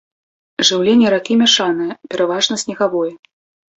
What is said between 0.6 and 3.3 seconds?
Жыўленне ракі мяшанае, пераважна снегавое.